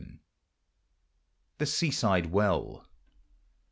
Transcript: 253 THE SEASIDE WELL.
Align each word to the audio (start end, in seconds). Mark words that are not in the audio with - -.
253 1.59 1.59
THE 1.59 1.65
SEASIDE 1.67 2.25
WELL. 2.31 2.83